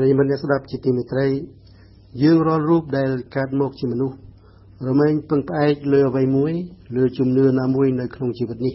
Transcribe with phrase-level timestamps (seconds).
[0.00, 1.26] ប្រិយមិត្តអ្នកស្ដាប់ជាទីមេត្រី
[2.22, 4.16] យើងរាល់រូបដែលកើតមកជាមនុស្ស
[4.88, 6.52] រមែងពឹងផ្អែកលើអ្វីមួយ
[6.96, 8.74] លើជំនឿណាមួយនៅក្នុងជីវិតនេះ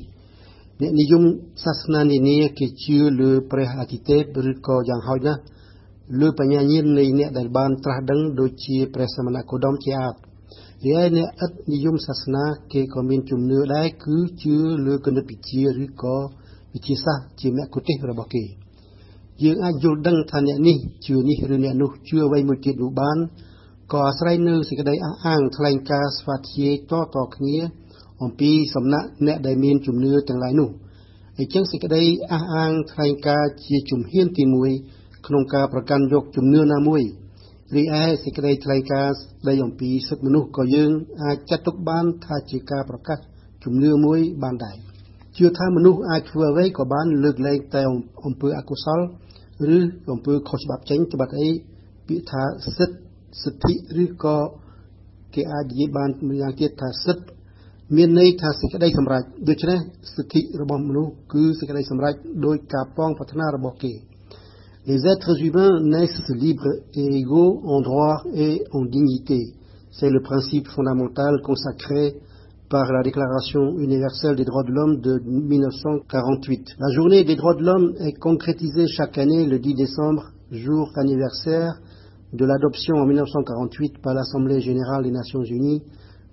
[0.82, 1.24] អ្នកនិយម
[1.64, 5.42] សាសនានានាគេជឿលើព្រះអាទិទេពឬក៏យ៉ាងហោចណាស់
[6.20, 10.16] លើបញ្ញាញាណនៃអ្នកដែលបានត្រាស់ដឹងដូចជាព្រះសមណគោតមជាអាប
[10.86, 14.56] រីឯអ្នកឥតនិយមសាសនាគេក៏មានជំនឿដែរគឺជឿ
[14.86, 16.16] លើគណិតវិទ្យាឬក៏
[16.74, 18.46] វិទ្យាសាស្ត្រជាមគ្គុទ្ទេសក៍របស់គេ
[19.42, 23.18] យើងអាចយល់ដឹងថាអ្នកនេះជឿនេះឬអ្នកនោះជឿអ្វីមួយទៀតនោះបាន
[23.92, 27.56] ក៏អាស្រ័យនៅសេចក្តីអះអាងថ្លែងការស្វាធ្យាយតតគ្នា
[28.22, 30.70] អំពីសំណាក់អ្នកដែលមានជំនឿទាំងឡាយនោះ
[31.40, 34.44] អញ្ចឹងសេចក្តីអះអាងថ្លែងការជាជំហានទី
[34.86, 37.04] 1ក្នុងការប្រកាន់យកជំនឿណាមួយ
[37.76, 40.92] រីឯសេចក្តីថ្លែងការណ៍ស្ដីអំពីសិទ្ធិមនុស្សក៏យើង
[41.24, 43.20] អាចចាត់ទុកបានថាជាការប្រកាស
[43.64, 44.93] ជំនឿមួយបានដែរ
[45.37, 47.83] ជឿថាមនុស្សអាចធ្វើអ្វីក៏បានលើកលែងតែ
[48.27, 49.01] អំពើអកុសល
[49.77, 49.79] ឬ
[50.13, 51.49] អំពើខុសច្បាប់ចេញច្បាប់អី
[52.07, 52.43] ពាក្យថា
[52.79, 52.97] សិទ្ធ
[53.43, 54.37] សិទ្ធិឬក៏
[55.35, 57.25] គេអាចនិយាយបានម្យ៉ាងទៀតថាសិទ្ធ
[57.97, 59.79] មានន័យថាសេចក្តីសម្រេចដូច្នេះ
[60.17, 62.15] សិទ្ធិរបស់មនុស្សគឺសេចក្តីសម្រេច
[62.47, 63.95] ដោយការប៉ងប្រាថ្នារបស់គេ
[64.89, 69.53] Les êtres humains naissent libres et égaux en droit et en dignité.
[69.91, 72.15] C'est le principe fondamental consacré
[72.73, 76.77] par la Déclaration universelle des droits de l'homme de 1948.
[76.79, 81.81] La journée des droits de l'homme est concrétisée chaque année le 10 décembre, jour anniversaire
[82.33, 85.83] de l'adoption en 1948 par l'Assemblée générale des Nations unies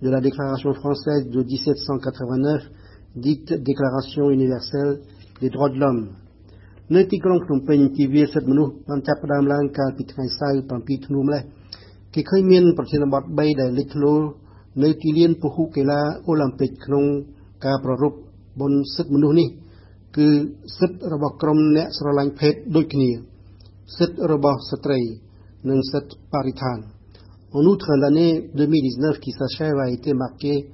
[0.01, 2.61] de la Déclaration française de 1789,
[3.15, 4.99] dite Déclaration universelle
[5.41, 6.09] des droits de l'homme.
[6.93, 11.41] នៅទីក្រុងភ្នំពេញទិវាសិទ្ធិមនុស្សបានចាប់ផ្ដើមឡើងកាលពីថ្ងៃសៅរ៍7ធ្នូម្លេះ
[12.13, 14.13] គេឃើញមានប្រធានបទ3ដែលលេចធ្លោ
[14.83, 17.05] នៅទីលានពហុកីឡាអូឡ িম্প ិកក្នុង
[17.65, 18.13] ការប្ររព
[18.59, 19.49] បុណ្យសិទ្ធិមនុស្សនេះ
[20.17, 20.27] គឺ
[20.79, 23.09] សិទ្ធិរបស់ក្រុមអ្នកស្រឡាញ់ភេទដូចគ្នា
[23.97, 24.99] សិទ្ធិរបស់ស្ត្រី
[25.69, 26.79] និងសិទ្ធិបរិស្ថាន
[27.57, 30.67] En outre, l'année 2019 qui s'achève a été marquée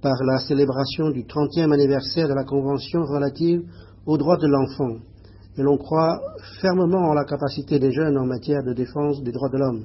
[0.00, 3.60] par la célébration du 30e anniversaire de la Convention relative
[4.06, 4.98] aux droits de l'enfant.
[5.56, 6.20] Et l'on croit
[6.60, 9.84] fermement en la capacité des jeunes en matière de défense des droits de l'homme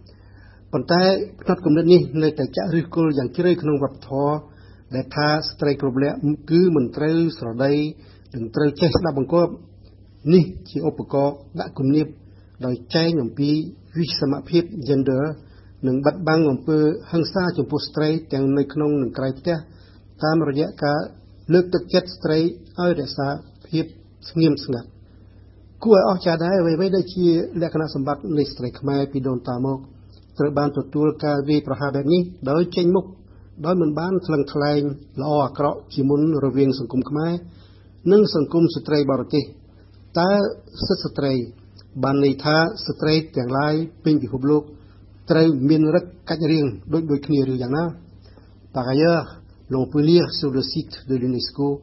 [0.73, 1.03] ប៉ុន្តែ
[1.41, 4.35] ផ្នត់គំនិតនេះនៅតែចាក់ឫសគល់យ៉ាងជ្រៅក្នុងវប្បធម៌
[4.95, 6.17] ដែលថាស្ត្រីគ្រប់លក្ខ
[6.51, 7.73] គឺមិនត្រូវស្រដី
[8.35, 9.51] និងត្រូវចេះស្ដាប់បង្គាប់
[10.33, 12.07] នេះជាឧបករណ៍ដាក់គំនាប
[12.65, 13.49] ដោយចែងអំពី
[13.97, 15.23] វិសមភាព gender
[15.87, 16.77] និងបាត់បង់អំពើ
[17.11, 19.55] ហិង្សាចំពោះស្ត្រីទាំងនៅក្នុងនិងក្រៅផ្ទះ
[20.23, 20.99] តាមរយៈការ
[21.53, 23.27] លើកទឹកចិត្តស្ត្រីឲ្យរក្សា
[23.67, 23.85] ភាព
[24.29, 24.87] ស្ងៀមស្ងាត់
[25.83, 27.27] គួរឲ្យអស្ចារ្យដែរអ្វីៗដែលជា
[27.61, 29.79] លក្ខណៈសម្បត្តិនៃស្ត្រីខ្មែរពីដូនតាមក
[30.38, 33.06] ត្រូវបានទទួលការវាយប្រហារបែបនេះដោយចេញមុខ
[33.66, 34.82] ដោយមិនបានថ្លឹងថ្លែង
[35.20, 37.32] ល្អអាក្រក់ជាមុនរវាងសង្គមខ្មែរ
[38.12, 39.44] និងសង្គមស្ត្រីបរទេស
[40.18, 40.30] តើ
[40.86, 41.32] សិទ្ធិស្ត្រី
[42.04, 43.74] បានន័យថាស្ត្រីទាំងឡាយ
[44.04, 44.62] ពេញពិភពលោក
[45.30, 47.86] ត្រូវមានរឹកកាច់រៀងដូចដូចគ្នាឬយ៉ាងណា
[48.76, 49.40] Par ailleurs,
[49.70, 51.80] l'on peut lire sur le site de l'UNESCO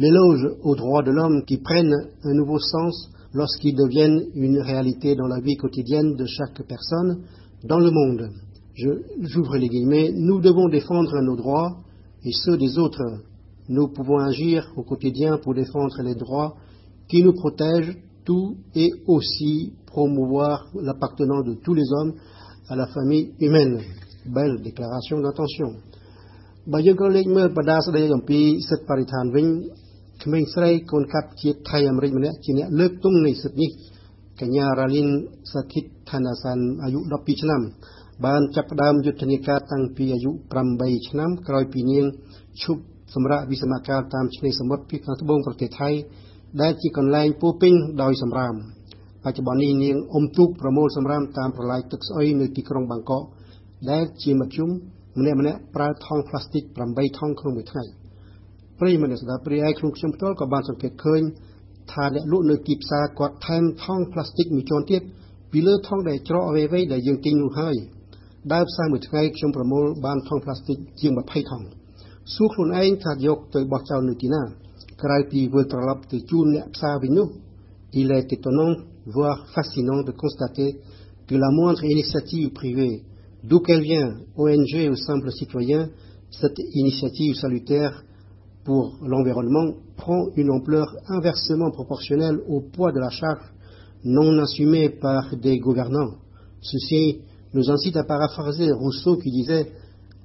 [0.00, 5.28] l'éloge aux droits de l'homme qui prennent un nouveau sens lorsqu'ils deviennent une réalité dans
[5.28, 7.22] la vie quotidienne de chaque personne
[7.64, 8.30] dans le monde.
[8.74, 11.76] J'ouvre les guillemets, nous devons défendre nos droits
[12.24, 13.02] et ceux des autres.
[13.68, 16.56] Nous pouvons agir au quotidien pour défendre les droits
[17.08, 22.14] qui nous protègent tout et aussi promouvoir l'appartenance de tous les hommes
[22.68, 23.80] à la famille humaine.
[24.26, 25.70] Belle déclaration d'intention.
[26.72, 29.46] បើយើងក៏លេខមើលបដាស្ដីអំពីសិទ្ធិបរិស្ថានវិញ
[30.22, 33.70] ក្មេងស្រីកូនកាត់ជាតិថៃអាមេរិកម្នាក់ជាអ្នកលើកទង់នៃសិទ្ធិនេះ
[34.41, 35.09] កញ្ញារ៉ាលីន
[35.53, 37.61] សាគិតឋានាសានអាយុ12ឆ្នាំ
[38.25, 40.31] បានចាប់ផ្ដើមយុទ្ធនាការតាំងពីអាយុ
[40.69, 42.05] 8ឆ្នាំក្រោយពីនាង
[42.63, 42.81] ឈប់
[43.13, 45.89] សម្រាប់វិសមការតាមឆ្នេរសមុទ្រពីខាងត្បូងប្រទេសថៃ
[46.61, 47.73] ដែលជាកន្លែងពោពេញ
[48.03, 48.53] ដោយសម្រាម
[49.23, 53.23] បច្ចុប្បន្ននេះនាងអុំទូកប្រមូលសម្រាមតាមប្រឡាយទឹកស្អុយនៅទីក្រុងបាងកក
[53.91, 54.69] ដែលជាមធ្យម
[55.19, 57.83] ម្នាក់ម្នាក់ប្រើថង់ប្លាស្ទិក8ថង់ក្នុងមួយថ្ងៃ
[58.79, 61.21] ប្រិយមិត្តស្ដាប់ព្រាយក្នុងខ្ញុំផ្ទាល់ក៏បានសង្កេតឃើញ
[61.92, 65.02] ថាអ្នកលក់នៅទីផ្សារគាត់ថែមថង់ប្លាស្ទិកមួយជាន់ទៀត
[65.52, 67.76] ពីលើថង់ដែលច្រកអ្វីៗដែលយើងទិញនោះហើយ
[68.52, 71.66] ដើរផ្សារមួយថ្ងៃខ្ញុំប្រមូលបានថង់ប្លាស្ទិកជាង20ថង់
[72.34, 74.42] សួរខ្លួនឯងថាយកទៅបោះចោលនៅទីណា
[75.02, 77.28] ក្រៅពីវិលត្រឡប់ទៅជូនអ្នកផ្សារវិញនោះ
[77.94, 78.74] Il est étonnant
[79.04, 80.78] voire fascinant de constater
[81.26, 83.02] que la moindre initiative privée,
[83.44, 85.90] d'où qu'elle vient, ONG ou simple citoyen,
[86.30, 88.02] cette initiative salutaire
[88.64, 89.74] pour l'environnement
[90.07, 93.43] prend une ampleur inversement proportionnelle au poids de la charge
[94.05, 96.13] non assumée par des gouvernants.
[96.61, 97.17] Ceci
[97.53, 99.69] nous incite à paraphraser Rousseau qui disait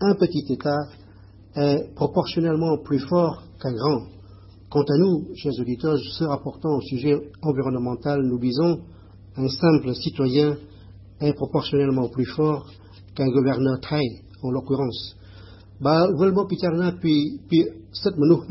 [0.00, 0.86] Un petit État
[1.56, 4.02] est proportionnellement plus fort qu'un grand.
[4.70, 8.82] Quant à nous, chers auditeurs, se rapportant au sujet environnemental, nous disons
[9.36, 10.58] un simple citoyen
[11.20, 12.70] est proportionnellement plus fort
[13.16, 15.16] qu'un gouverneur traîne, en l'occurrence.
[15.80, 18.46] ba volmo picarna pi pi sat manuh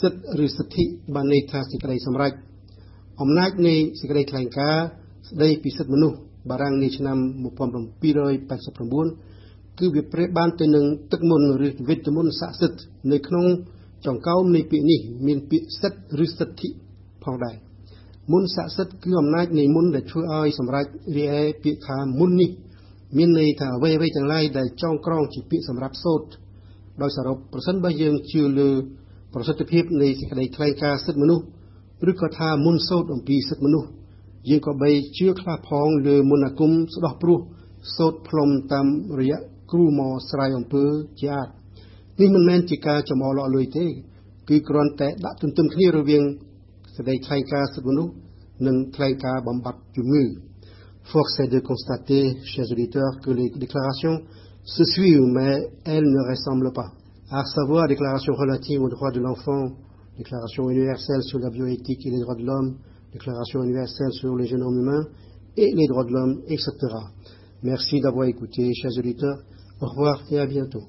[0.00, 0.84] សិទ្ធិមនុស្សម្ដងវិញទៀតសិទ្ធិឬសិទ្ធិ
[1.14, 2.32] បានន័យថាសេចក្តីសម្រេច
[3.20, 4.86] អំណាចនៃសេចក្តីថ្លែងការណ៍
[5.30, 6.16] ស្តីពីសិទ្ធិមនុស្ស
[6.50, 7.18] បារាំងនាឆ្នាំ
[8.44, 13.46] 1789គឺវាប្រៀបបានទៅនឹងទឹកមុនឬវិតមុនស័ក្តិសិទ្ធិនៅក្នុង
[14.06, 16.68] ចង្កោមនៃពាក្យនេះមានពាក្យសិទ្ធិឬសិទ្ធិ
[17.24, 17.56] ផងដែរ
[18.32, 20.86] មុនស័ក្តិសិទ្ធិគឺអំណាចនៃមុនដែលធ្វើឲ្យសម្រេច
[21.16, 22.50] រីឯពាក្យថាមុននេះ
[23.16, 26.28] មានន័យថាអ្វីអ្វីទាំងឡាយដែលចងក្រងជាពាក្យសម្រាប់សូត្រ
[27.02, 28.70] ដោយសរុបប្រសិនបើយើងជឿលើ
[29.38, 31.44] ប្រសិទ្ធភាពនៃសេចក្តីថ្លែងការណ៍សិទ្ធិមនុស្ស
[32.10, 33.88] ឬក៏ថាមុនសូត្រអំពីសិទ្ធិមនុស្ស
[34.48, 37.38] យើងក៏បីជឿខ្លះផងលើមន្តអាគមស្ដោះព្រោះ
[37.96, 38.86] សូត្រផ្លុំតាម
[39.20, 39.38] រយៈ
[39.72, 40.84] គ្រូមកស្រ័យអំពើ
[41.20, 41.48] ជាអាច
[42.20, 43.86] នេះមិនមែនជាការចំអល់លួយទេ
[44.48, 46.24] គឺគ្រាន់តែដាក់ទន្ទឹមគ្នារវាង
[46.96, 48.12] សេចក្តីថ្លែងការណ៍សិទ្ធិមនុស្ស
[48.66, 50.24] និងថ្លែងការណ៍បំបត្តិជំងឺ
[51.10, 54.18] Force est de constater, chers auditeurs, que les déclarations
[54.64, 55.52] se suivent, mais
[55.84, 56.90] elles ne ressemblent pas.
[57.28, 59.72] À savoir, déclaration relative aux droits de l'enfant,
[60.16, 62.76] déclaration universelle sur la bioéthique et les droits de l'homme,
[63.12, 65.08] déclaration universelle sur les génomes humains
[65.56, 66.70] et les droits de l'homme, etc.
[67.64, 69.38] Merci d'avoir écouté, chers auditeurs.
[69.80, 70.82] Au revoir et à bientôt.